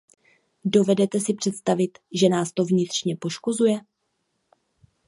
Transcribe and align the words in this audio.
Dovedete 0.65 1.19
si 1.19 1.33
představit, 1.33 1.97
že 2.11 2.29
nás 2.29 2.51
to 2.51 2.65
vnitřně 2.65 3.15
poškozuje. 3.17 3.81